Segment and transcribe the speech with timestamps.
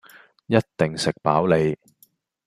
[0.47, 1.77] 一定食飽你